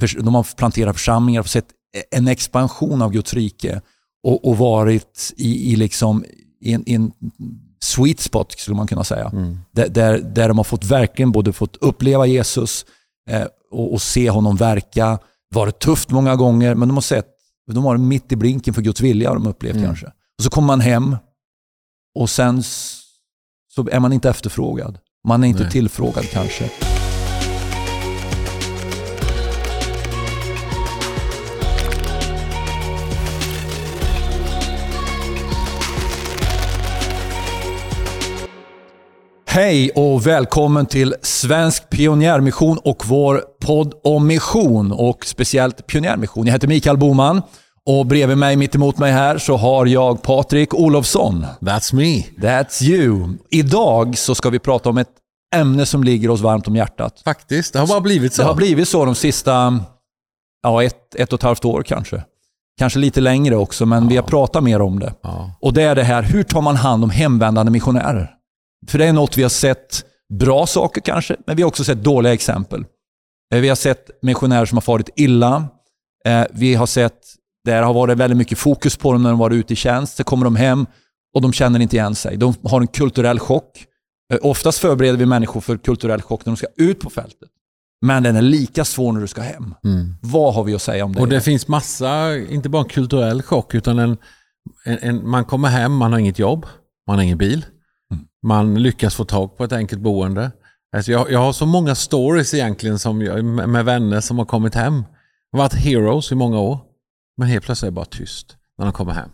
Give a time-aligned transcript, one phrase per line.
[0.00, 1.66] För- De har planterat församlingar och sett
[2.10, 3.80] en expansion av Guds rike
[4.22, 6.24] och, och varit i, i, liksom,
[6.60, 7.12] i, en, i en
[7.82, 9.32] sweet spot skulle man kunna säga.
[9.72, 12.86] Där, där, där de har fått verkligen både fått uppleva Jesus
[13.30, 15.18] eh, och, och se honom verka.
[15.54, 17.26] Varit tufft många gånger men de har sett,
[17.72, 20.06] de har mitt i blinken för Guds vilja har de upplevt kanske.
[20.38, 21.16] Och så kommer man hem
[22.18, 22.62] och sen
[23.74, 24.98] så är man inte efterfrågad.
[25.28, 25.72] Man är inte Nej.
[25.72, 26.70] tillfrågad kanske.
[39.56, 46.46] Hej och välkommen till Svensk Pionjärmission och vår podd om mission och speciellt pionjärmission.
[46.46, 47.42] Jag heter Mikael Boman
[47.86, 51.46] och bredvid mig, mitt emot mig här, så har jag Patrik Olofsson.
[51.60, 52.22] That's me.
[52.48, 53.28] That's you.
[53.50, 55.10] Idag så ska vi prata om ett
[55.54, 57.22] ämne som ligger oss varmt om hjärtat.
[57.24, 58.42] Faktiskt, det har bara blivit så.
[58.42, 59.80] Det har blivit så de sista
[60.62, 62.22] ja, ett, ett och ett halvt år kanske.
[62.78, 65.14] Kanske lite längre också, men vi har pratat mer om det.
[65.22, 65.50] Ja.
[65.60, 68.35] Och det är det här, hur tar man hand om hemvändande missionärer?
[68.88, 70.04] För det är något vi har sett
[70.38, 72.84] bra saker kanske, men vi har också sett dåliga exempel.
[73.54, 75.68] Eh, Vi har sett missionärer som har farit illa.
[76.26, 77.18] Eh, Vi har sett,
[77.64, 80.16] där har varit väldigt mycket fokus på dem när de varit ute i tjänst.
[80.16, 80.86] Så kommer de hem
[81.34, 82.36] och de känner inte igen sig.
[82.36, 83.84] De har en kulturell chock.
[84.32, 87.48] Eh, Oftast förbereder vi människor för kulturell chock när de ska ut på fältet.
[88.06, 89.74] Men den är lika svår när du ska hem.
[90.22, 91.20] Vad har vi att säga om det?
[91.20, 94.16] Och det finns massa, inte bara en kulturell chock, utan en,
[94.84, 96.66] en, en, man kommer hem, man har inget jobb,
[97.06, 97.64] man har ingen bil,
[98.42, 100.50] man lyckas få tag på ett enkelt boende.
[100.96, 104.74] Alltså jag, jag har så många stories egentligen som jag, med vänner som har kommit
[104.74, 105.04] hem.
[105.52, 106.78] har varit heroes i många år,
[107.36, 109.30] men helt plötsligt är det bara tyst när de kommer hem.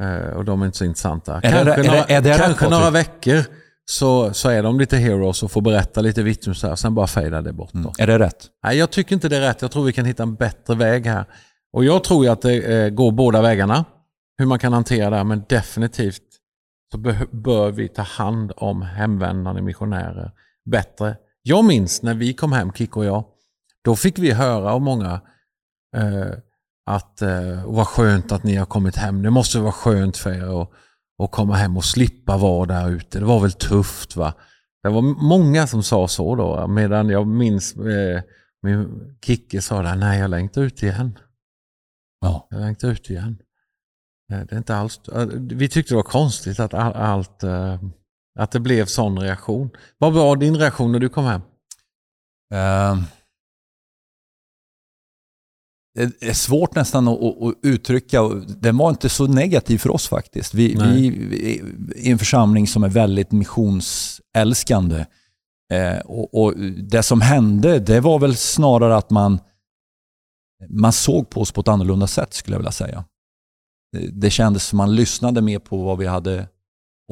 [0.00, 1.40] Eh, och de är inte så intressanta.
[1.40, 3.44] Kanske, är några, det kanske veckor
[3.84, 7.52] så, så är de lite heroes och får berätta lite vittnesbörd, sen bara fejdar det
[7.52, 7.70] bort.
[7.72, 7.92] Då.
[7.98, 8.46] Är det rätt?
[8.64, 9.62] Nej, jag tycker inte det är rätt.
[9.62, 11.24] Jag tror vi kan hitta en bättre väg här.
[11.72, 13.84] Och jag tror ju att det eh, går båda vägarna.
[14.38, 16.22] Hur man kan hantera det här, men definitivt
[16.92, 16.98] så
[17.32, 20.30] bör vi ta hand om hemvändande missionärer
[20.64, 21.16] bättre.
[21.42, 23.24] Jag minns när vi kom hem, Kikko och jag,
[23.84, 25.20] då fick vi höra av många
[25.96, 26.32] eh,
[26.86, 29.22] att eh, vad skönt att ni har kommit hem.
[29.22, 30.70] Det måste vara skönt för er att,
[31.22, 33.18] att komma hem och slippa vara där ute.
[33.18, 34.34] Det var väl tufft va?
[34.82, 38.22] Det var många som sa så då, medan jag minns eh,
[38.62, 38.88] min
[39.24, 41.18] Kicke sa där, nej jag längtar ut igen.
[42.20, 42.46] Ja.
[42.50, 43.38] Jag längtar ut igen.
[44.32, 47.80] Eh, Det är inte alls, eh, vi tyckte det var konstigt att all, allt, eh,
[48.38, 49.70] att det blev sån reaktion.
[49.98, 51.40] Vad var din reaktion när du kom hem?
[52.54, 53.02] Eh,
[55.94, 58.22] Det är svårt nästan att, att, uttrycka.
[58.46, 60.54] Den var inte så negativ för oss faktiskt.
[60.54, 65.06] Vi, vi vi är en församling som är väldigt missionsälskande.
[65.72, 69.38] Eh, och, och det som hände, det var väl snarare att man,
[70.68, 73.04] man såg på oss på ett annorlunda sätt skulle jag vilja säga.
[74.12, 76.48] Det, kändes som man lyssnade mer på vad vi hade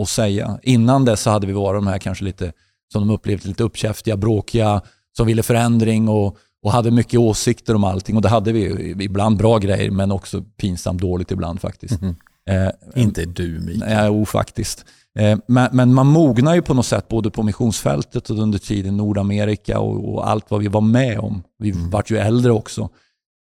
[0.01, 0.59] att säga.
[0.63, 2.53] Innan dess hade vi varit de här kanske lite,
[2.93, 4.81] som de upplevde, lite uppkäftiga, bråkiga,
[5.17, 8.17] som ville förändring och, och hade mycket åsikter om allting.
[8.17, 8.91] Och det hade vi.
[9.05, 12.03] Ibland bra grejer, men också pinsamt dåligt ibland faktiskt.
[12.49, 13.79] Eh, Inte du Mikael.
[13.79, 14.85] Nej, jo, faktiskt.
[15.19, 18.95] Eh, Men, men man mognar ju på något sätt både på missionsfältet och under tiden
[18.95, 21.43] i Nordamerika och, och allt vad vi var med om.
[21.59, 22.89] Vi vart ju äldre också.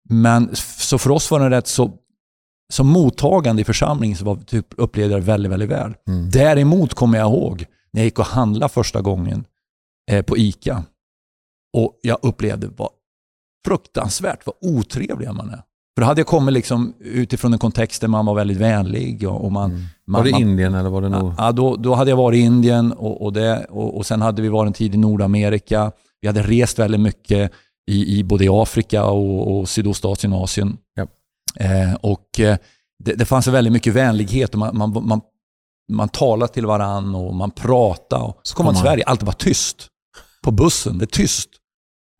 [0.08, 1.92] Men så för oss var det rätt så,
[2.72, 5.94] som mottagande i församlingen så var, typ, upplevde jag det väldigt, väldigt väl.
[6.32, 9.44] Däremot kommer jag ihåg när jag gick och handlade första gången
[10.10, 10.84] eh, på ICA
[11.76, 12.88] och jag upplevde vad
[13.66, 15.62] fruktansvärt vad otrevliga man är.
[15.94, 19.44] För då hade jag kommit liksom utifrån en kontext där man var väldigt vänlig och,
[19.44, 19.70] och man,
[20.06, 21.32] man Var det man, Indien eller var det nog?
[21.38, 24.42] Ja, då, då hade jag varit i Indien och, och, det, och, och sen hade
[24.42, 25.92] vi varit en tid i Nordamerika.
[26.20, 27.52] Vi hade rest väldigt mycket
[27.90, 30.76] i, i både Afrika och, och Sydostasien och Asien.
[30.94, 31.06] Ja.
[31.56, 32.56] Eh, och eh,
[33.04, 35.20] det, det fanns väldigt mycket vänlighet och man, man, man,
[35.92, 38.22] man talade till varann och man pratade.
[38.24, 38.90] Och så kom man till man.
[38.92, 39.86] Sverige, allt var tyst.
[40.42, 41.48] På bussen, det är tyst.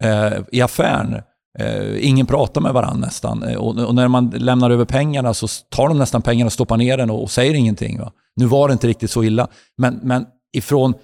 [0.04, 1.14] Eh, I affären,
[1.58, 3.42] eh, ingen pratar med varandra nästan.
[3.42, 6.96] Eh, och, och när man lämnar över pengarna så tar de nästan pengarna stoppar ner
[6.96, 8.00] den och, och säger ingenting.
[8.00, 8.12] Va?
[8.36, 10.94] Nu var det inte riktigt så illa, men, men ifrån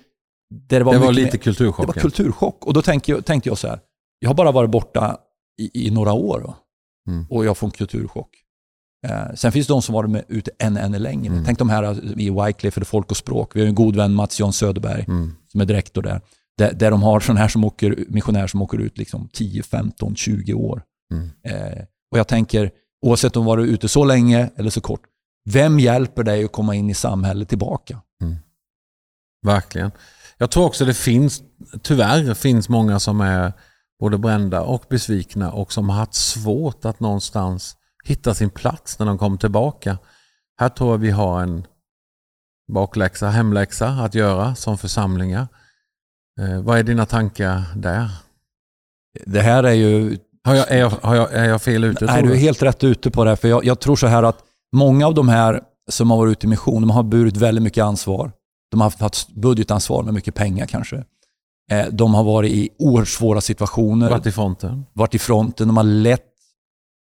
[0.68, 1.80] där det var, Det var lite mer- kulturchock.
[1.80, 2.66] det var kulturchock.
[2.66, 3.78] Och då tänkte jag, tänkte jag så här,
[4.18, 5.16] jag har bara varit borta
[5.60, 6.54] i, i några år va?
[7.08, 7.26] Mm.
[7.30, 8.30] och jag får en kulturchock.
[9.06, 11.32] Eh, sen finns det de som varit med ute ännu, ännu längre.
[11.32, 11.44] Mm.
[11.44, 13.56] Tänk de här i Wycliffe för folk och språk.
[13.56, 15.32] Vi har en god vän, Mats Jan Söderberg, Mm.
[15.52, 16.20] som är direktor där.
[16.58, 20.16] Där, där de har sådana här som åker, missionärer som åker ut liksom 10, 15,
[20.16, 20.82] 20 år.
[21.12, 21.30] Mm.
[21.42, 22.70] Eh, och jag tänker,
[23.06, 25.00] oavsett om de varit ute så länge eller så kort,
[25.50, 28.00] vem hjälper dig att komma in i samhället tillbaka?
[29.46, 29.90] Verkligen.
[30.38, 31.42] Jag tror också det finns,
[31.82, 33.52] tyvärr finns många som är
[34.00, 39.06] både brända och besvikna och som har haft svårt att någonstans hitta sin plats när
[39.06, 39.98] de kommer tillbaka.
[40.60, 41.66] Här tror jag vi har en
[42.72, 45.48] bakläxa, hemläxa att göra som församlingar.
[46.40, 48.10] Eh, vad är dina tankar där?
[49.26, 50.18] Det här är ju...
[50.44, 52.04] Har jag, är, jag, har jag, är jag fel ute?
[52.04, 53.36] Nej, du är helt rätt ute på det.
[53.36, 54.38] För jag, jag tror så här att
[54.72, 57.84] många av de här som har varit ute i mission, de har burit väldigt mycket
[57.84, 58.32] ansvar.
[58.70, 61.04] De har haft budgetansvar med mycket pengar kanske.
[61.70, 64.10] Eh, de har varit i oerhört svåra situationer.
[64.10, 64.86] Varit i fronten.
[64.92, 65.68] Varit i fronten.
[65.68, 66.22] De har lett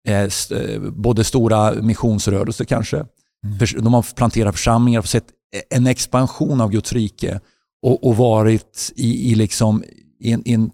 [0.08, 2.98] eh, både stora missionsrörelser kanske.
[2.98, 3.84] Mm.
[3.84, 5.26] De har planterat församlingar, sett
[5.70, 7.40] en expansion av Guds rike
[7.82, 9.84] och, och varit i, i, liksom,
[10.20, 10.72] i, en, i en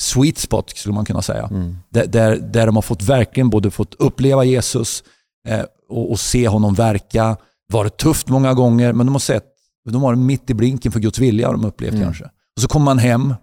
[0.00, 1.48] sweet spot skulle man kunna säga.
[1.50, 1.76] Mm.
[1.90, 5.04] Där, där, där de har fått verkligen både fått uppleva Jesus
[5.48, 7.36] eh, och, och, se honom verka.
[7.72, 9.44] Varit tufft många gånger, men de har sett,
[9.90, 12.04] de har mitt i blinken för Guds vilja har de upplevt mm.
[12.04, 12.30] kanske.
[12.56, 13.34] Och så kommer man hem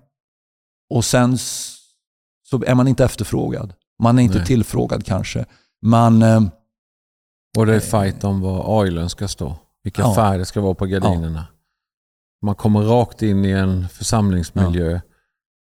[0.89, 1.37] och sen
[2.49, 3.73] så är man inte efterfrågad.
[3.99, 4.47] Man är inte Nej.
[4.47, 5.45] tillfrågad kanske.
[5.81, 6.21] Man...
[6.21, 6.41] Eh,
[7.57, 9.55] och det är fight om var oilen ska stå.
[9.83, 10.15] Vilka ja.
[10.15, 11.47] färger det ska vara på gardinerna.
[11.49, 11.57] Ja.
[12.41, 15.01] Man kommer rakt in i en församlingsmiljö ja.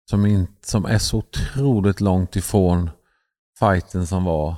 [0.10, 2.90] som, in, som är så otroligt långt ifrån
[3.60, 4.56] fighten som var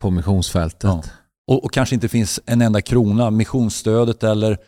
[0.00, 1.12] på missionsfältet.
[1.46, 3.30] Och, och, kanske inte finns en enda krona.
[3.30, 4.58] Missionsstödet eller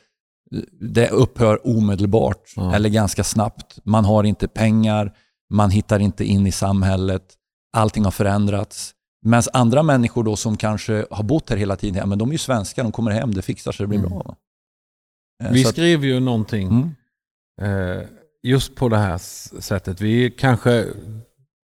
[0.80, 3.78] det upphör omedelbart eller ganska snabbt.
[3.84, 5.12] Man har inte pengar,
[5.50, 7.34] man hittar inte in i samhället,
[7.72, 8.94] allting har förändrats.
[9.22, 12.32] Medan andra människor då som kanske har bott här hela tiden, ja, men de är
[12.32, 14.10] ju svenskar, de kommer hem, det fixar sig, det blir mm.
[14.10, 14.36] bra.
[15.42, 16.94] Eh, vi skrev ju någonting
[17.60, 17.98] mm.
[17.98, 18.06] eh,
[18.42, 19.18] just på det här
[19.60, 20.00] sättet.
[20.00, 20.86] Vi kanske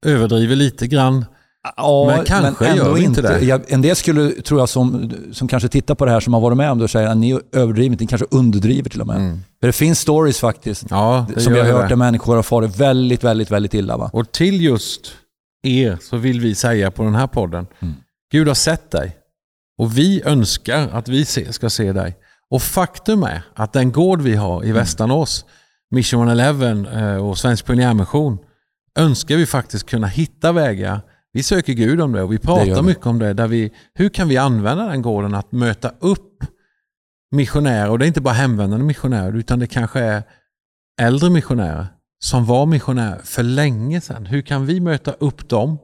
[0.06, 1.26] överdriver lite grann.
[1.78, 3.40] Ja, men kanske men gör vi inte det.
[3.40, 6.42] Jag, en del skulle, tror jag, som, som kanske tittar på det här, som har
[6.42, 9.16] varit med om det, säger att ni är överdrivet, ni kanske underdriver till och med.
[9.16, 9.40] Mm.
[9.60, 13.24] För det finns stories faktiskt, ja, som jag har hört, där människor har farit väldigt,
[13.24, 13.98] väldigt, väldigt illa.
[13.98, 14.10] Va?
[14.14, 15.12] Och till just
[15.64, 17.94] er så vill vi säga på den här podden, mm.
[18.32, 19.18] Gud har sett dig.
[19.78, 22.16] Och vi önskar att vi ska se dig.
[22.50, 24.78] Och faktum är att den gård vi har i mm.
[24.78, 25.46] Västanås,
[25.92, 28.38] Mission 11 eh, och Svensk Pionjärmission,
[29.00, 31.02] önskar vi faktiskt kunna hitta vägar.
[31.34, 33.34] Vi söker Gud om det och vi pratar mycket om det.
[33.34, 36.44] Där vi, hur kan vi använda den gården att möta upp
[37.32, 37.90] missionärer?
[37.90, 40.24] Och det är inte bara hemvändande missionärer utan det kanske är
[41.02, 41.88] äldre missionärer
[42.20, 44.26] som var missionärer för länge sedan.
[44.26, 45.78] Hur kan vi möta upp dem,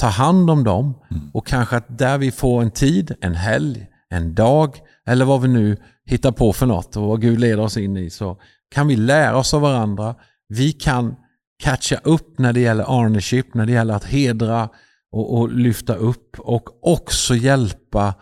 [0.00, 1.30] ta hand om dem mm.
[1.32, 4.76] och kanske att där vi får en tid, en helg, en dag
[5.06, 8.10] eller vad vi nu hittar på för något och vad Gud leder oss in i
[8.10, 8.36] så
[8.70, 10.14] kan vi lära oss av varandra.
[10.48, 11.16] Vi kan
[11.62, 14.68] catcha upp när det gäller ownership, när det gäller att hedra
[15.12, 18.14] och, och lyfta upp och också hjälpa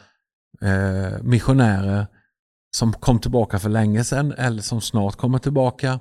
[0.63, 2.07] eh, missionärer
[2.77, 6.01] som kom tillbaka för länge sedan eller som snart kommer tillbaka.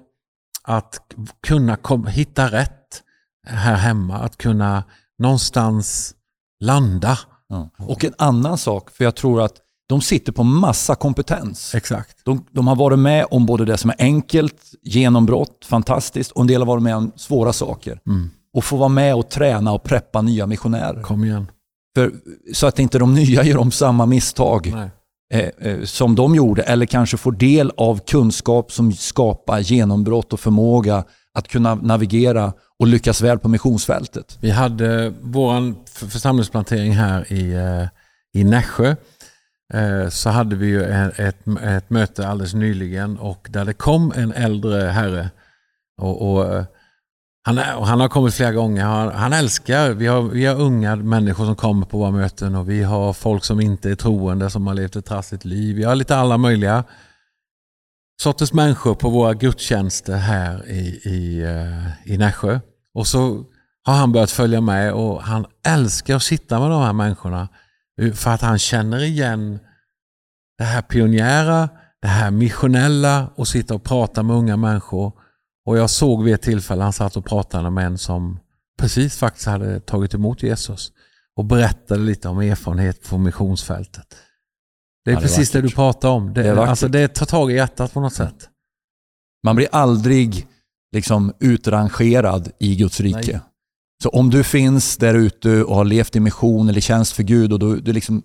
[0.64, 1.02] Att
[1.48, 3.04] kunna kom, hitta rätt
[3.48, 4.84] här hemma, att kunna
[5.20, 6.16] någonstans
[6.60, 7.20] landa.
[7.50, 7.70] Ja.
[7.78, 11.76] Och en annan sak, för jag tror att de sitter på massa kompetens.
[11.76, 12.26] Exakt.
[12.26, 16.48] De, de, har varit med om både det som är enkelt, genombrott, fantastiskt och en
[16.48, 18.00] del har varit med om svåra saker.
[18.08, 18.30] Mm.
[18.58, 21.02] Och få vara med och träna och preppa nya missionärer.
[21.02, 21.48] Kom igen.
[21.96, 22.12] För,
[22.54, 24.68] så att inte de nya gör om samma misstag
[25.34, 26.62] eh, eh, som de gjorde.
[26.62, 32.88] Eller kanske får del av kunskap som skapar genombrott och förmåga att kunna navigera och
[32.88, 34.38] lyckas väl på missionsfältet.
[34.42, 35.74] Vi hade vår
[36.10, 38.96] församlingsplantering här i, eh, i Nässjö
[39.74, 44.32] Eh, så hade vi ju ett, ett möte alldeles nyligen och där det kom en
[44.32, 45.30] äldre herre.
[46.02, 46.64] Och, och
[47.48, 48.84] han, och han har kommit flera gånger.
[48.84, 52.70] Han, han, älskar, vi har, vi har unga människor som kommer på våra möten och
[52.70, 55.76] vi har folk som inte är troende som har levt ett trassligt liv.
[55.76, 56.84] Vi har lite alla möjliga
[58.22, 62.60] sorters människor på våra gudstjänster här i, i, eh, i Nässjö.
[62.94, 63.46] Och så
[63.84, 67.48] har han börjat följa med och han älskar att sitta med de här människorna
[68.02, 69.60] eh, för att han känner igen
[70.58, 71.70] det här pionjära,
[72.02, 75.12] det här missionella och sitta och prata med unga människor.
[75.68, 78.40] Och jag såg vid ett tillfälle han satt och pratade med en som
[78.80, 80.92] precis faktiskt hade tagit emot Jesus
[81.36, 84.16] och berättade lite om erfarenhet på missionsfältet.
[85.06, 86.34] Det är ja, det precis det du pratar om.
[86.34, 88.50] Det, det, alltså, det tar tag i hjärtat på något sätt.
[89.44, 90.48] Man blir aldrig
[90.92, 93.32] liksom utrangerad i Guds rike.
[93.32, 93.42] Nej.
[94.04, 97.54] Så om du finns där ute och har levt i mission eller tjänst för Gud
[97.54, 98.24] och du, du liksom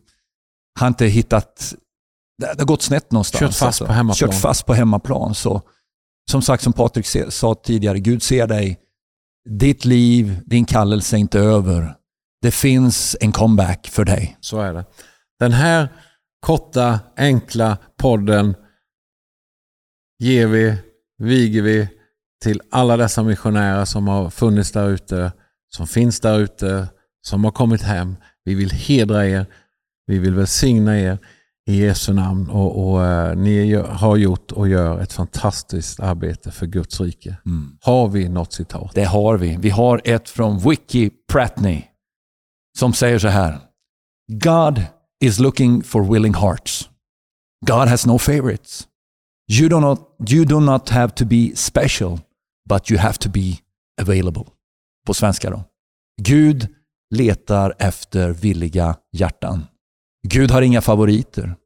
[0.80, 1.74] har inte hittat,
[2.38, 3.40] det har gått snett någonstans.
[3.40, 3.86] Kört fast alltså.
[3.86, 4.30] på hemmaplan.
[4.30, 5.34] Kört fast på hemmaplan.
[5.34, 5.62] Så,
[6.30, 8.78] som sagt, som Patrik sa tidigare, Gud ser dig.
[9.48, 11.94] Ditt liv, din kallelse är inte över.
[12.42, 14.36] Det finns en comeback för dig.
[14.40, 14.84] Så är det.
[15.38, 15.88] Den här
[16.40, 18.54] korta, enkla podden
[20.18, 20.76] ger vi,
[21.18, 21.88] viger vi
[22.42, 25.32] till alla dessa missionärer som har funnits där ute,
[25.76, 26.88] som finns där ute,
[27.26, 28.16] som har kommit hem.
[28.44, 29.46] Vi vill hedra er.
[30.06, 31.18] Vi vill välsigna er
[31.68, 32.50] i Jesu namn.
[32.50, 37.36] Och, och uh, Ni har gjort och gör ett fantastiskt arbete för Guds rike.
[37.46, 37.78] Mm.
[37.80, 38.90] Har vi något citat?
[38.94, 39.56] Det har vi.
[39.56, 41.82] Vi har ett från Wiki Pratney
[42.78, 43.58] som säger så här.
[44.42, 44.84] God
[45.24, 46.90] is looking for willing hearts.
[47.66, 48.88] God has no favorites.
[49.52, 52.18] You do not, you do not have to be special,
[52.68, 53.58] but you have to be
[54.00, 54.44] available.
[55.06, 55.64] På svenska då.
[56.22, 56.68] Gud
[57.14, 59.66] letar efter villiga hjärtan.
[60.28, 61.56] Gud har inga favoriter.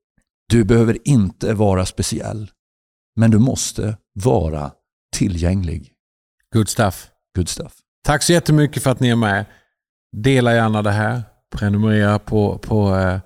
[0.49, 2.51] Du behöver inte vara speciell.
[3.17, 4.71] Men du måste vara
[5.17, 5.93] tillgänglig.
[6.55, 7.09] Good stuff.
[7.37, 7.73] Good stuff.
[8.05, 9.45] Tack så jättemycket för att ni är med.
[10.17, 11.23] Dela gärna det här.
[11.57, 13.21] Prenumerera på, på, eh,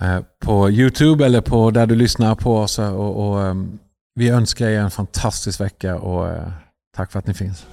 [0.00, 2.78] eh på YouTube eller på där du lyssnar på oss.
[2.78, 3.78] Och, och um,
[4.14, 6.52] vi önskar er en fantastisk vecka och eh,
[6.96, 7.66] tack för att ni finns.